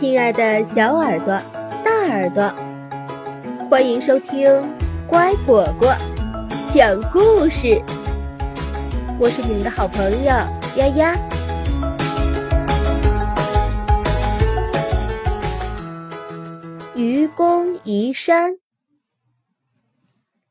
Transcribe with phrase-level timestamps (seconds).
[0.00, 1.26] 亲爱的小耳朵、
[1.82, 2.44] 大耳朵，
[3.68, 4.48] 欢迎收听
[5.08, 5.92] 乖果果
[6.72, 7.82] 讲故事。
[9.18, 10.30] 我是你们的好朋友
[10.76, 11.16] 丫丫。
[16.94, 18.56] 愚公移山。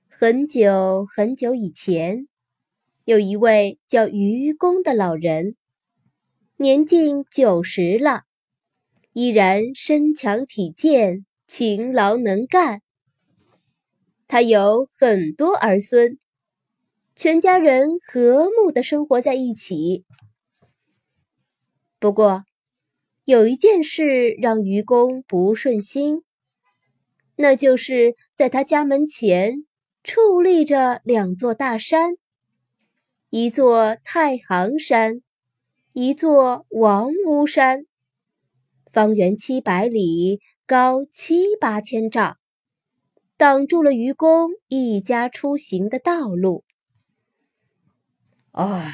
[0.10, 2.28] 很久很久以前，
[3.06, 5.56] 有一位叫愚公的老人，
[6.58, 8.27] 年近九十了。
[9.18, 12.84] 依然身强体健，勤劳能干。
[14.28, 16.20] 他有很多儿孙，
[17.16, 20.06] 全家人和睦的生活在一起。
[22.00, 22.44] 不过，
[23.26, 26.22] 有一件事让愚公不顺心，
[27.36, 29.66] 那就是在他家门前
[30.04, 32.18] 矗立着两座大山，
[33.32, 35.24] 一座太行山，
[35.94, 37.88] 一座王屋山。
[38.92, 42.38] 方圆七百里，高七八千丈，
[43.38, 46.64] 挡住了愚公一家出行的道路。
[48.52, 48.94] 唉，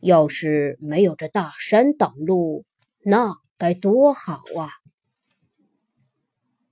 [0.00, 2.64] 要是没有这大山挡路，
[3.02, 4.68] 那该多好啊！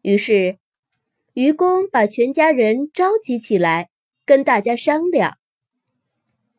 [0.02, 0.58] 于是，
[1.32, 3.88] 愚公把全家人召集起来，
[4.24, 5.36] 跟大家商量：“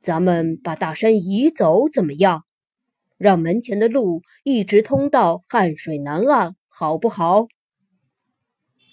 [0.01, 2.45] 咱们把大山移走，怎么样？”
[3.23, 7.47] 让门前的路一直通到汉水南岸，好不好？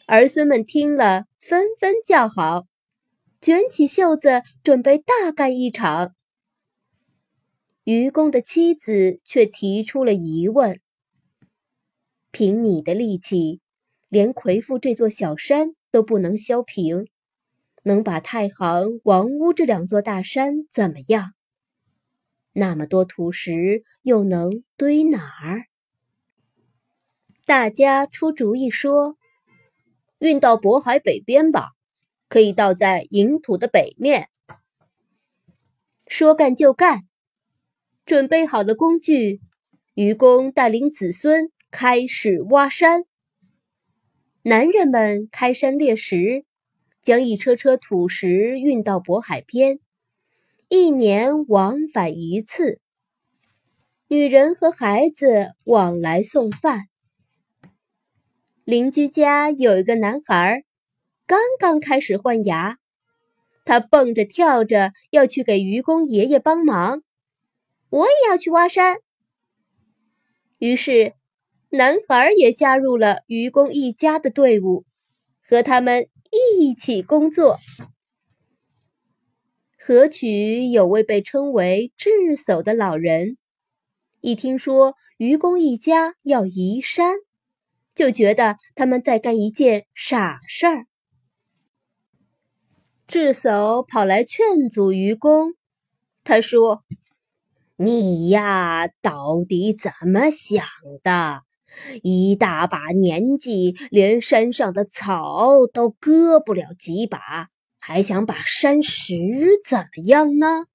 [0.06, 2.67] 儿孙们听了，纷纷叫好，
[3.41, 6.14] 卷起袖子准备大干一场。
[7.83, 10.78] 愚公的妻子却提出了疑问
[12.31, 13.61] ：“凭你的力气，
[14.08, 17.08] 连魁父这座小山都不能削平，
[17.83, 21.33] 能把太行、王屋这两座大山怎么样？”
[22.61, 25.64] 那么多土石又能堆哪儿？
[27.47, 29.17] 大家出主意说
[30.20, 31.70] ：“运到渤海北边吧，
[32.29, 34.29] 可以倒在营土的北面。”
[36.07, 37.01] 说干就干，
[38.05, 39.40] 准备好了工具，
[39.95, 43.05] 愚公带领子孙开始挖山。
[44.42, 46.45] 男人们开山裂石，
[47.02, 49.80] 将一车车土石运到渤海边。
[50.73, 52.81] 一年往返一次，
[54.07, 56.85] 女人和孩子往来送饭。
[58.63, 60.63] 邻居家有一个男孩，
[61.27, 62.79] 刚刚开始换牙，
[63.64, 67.03] 他蹦着跳着要去给愚公爷爷帮忙。
[67.89, 68.98] 我也要去挖山。
[70.59, 71.14] 于是，
[71.70, 74.85] 男孩也加入了愚公一家的队伍，
[75.42, 77.59] 和他们一起工作。
[79.83, 83.39] 河曲有位被称为智叟的老人，
[84.20, 87.17] 一听说愚公一家要移山，
[87.95, 90.86] 就觉得他们在干一件傻事儿。
[93.07, 95.55] 智叟跑来劝阻愚公，
[96.24, 96.85] 他说
[97.77, 100.62] ：“你呀，到底怎么想
[101.02, 101.41] 的？
[102.02, 107.48] 一大把年纪，连山上的草都割不了几把。”
[107.83, 109.14] 还想把山石
[109.64, 110.67] 怎么样呢？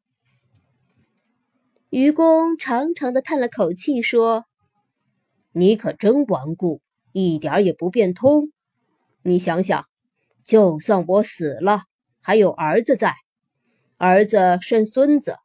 [1.91, 4.45] 愚公长长的叹了口气，说
[5.53, 6.81] ：“你可真顽固，
[7.13, 8.51] 一点也不变通。
[9.21, 9.85] 你想想，
[10.45, 11.83] 就算我死了，
[12.21, 13.13] 还有儿子在，
[13.97, 15.35] 儿子生孙子，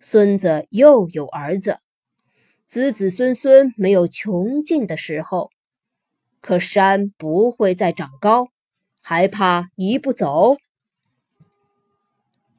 [0.00, 1.76] 孙子又有儿子，
[2.66, 5.50] 子子孙孙没有穷尽的时候。
[6.40, 8.48] 可山不会再长高，
[9.02, 10.56] 还怕移不走？”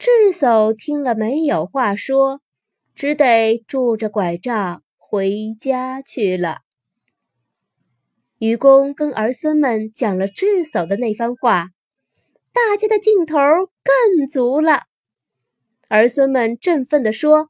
[0.06, 2.40] 智叟听了没有话说，
[2.94, 6.60] 只得拄着拐杖回家去了。
[8.38, 11.70] 愚公跟儿孙们讲了智叟的那番话，
[12.54, 14.84] 大家的劲头更足了。
[15.90, 17.50] 儿孙们振奋地说：“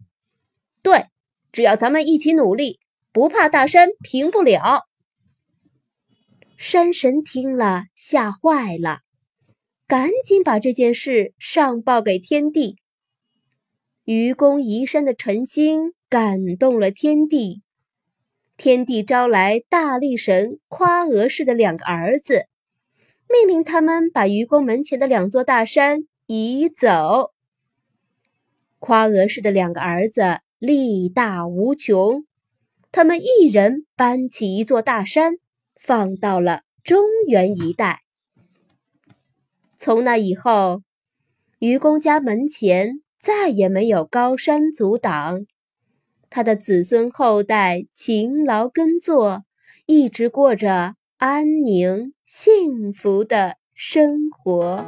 [0.81, 1.07] 对，
[1.51, 2.79] 只要咱们一起努力，
[3.11, 4.83] 不怕大山平不了。”
[6.55, 8.99] 山神听了，吓坏了。
[9.87, 12.77] 赶紧把这件事上报给天帝。
[14.03, 17.61] 愚公移山的诚心感动了天帝，
[18.57, 22.47] 天帝招来大力神夸娥氏的两个儿子，
[23.29, 27.31] 命令他们把愚公门前的两座大山移走。
[28.79, 32.25] 夸娥氏的两个儿子力大无穷，
[32.91, 35.35] 他们一人搬起一座大山，
[35.79, 38.04] 放到了中原一带。
[39.77, 40.81] 从那以后，
[41.59, 45.45] 愚公家门前再也没有高山阻挡。
[46.29, 49.43] 他的子孙后代勤劳耕作，
[49.85, 54.85] 一直过着安宁幸福的生活。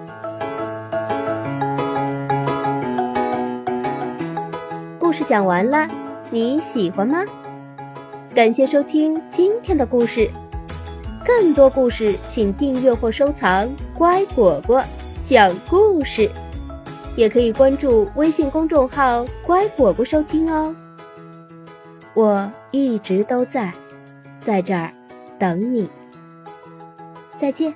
[5.00, 5.88] 故事讲完了，
[6.32, 7.24] 你喜欢吗？
[8.36, 10.30] 感谢收听今天的故事，
[11.28, 14.82] 更多故事请订阅或收藏“乖果果
[15.26, 16.32] 讲故事”，
[17.18, 20.74] 也可以关注微信公众号“乖果果”收听哦。
[22.14, 23.74] 我一直都在，
[24.40, 24.90] 在这儿
[25.38, 25.90] 等你。
[27.36, 27.74] 再见。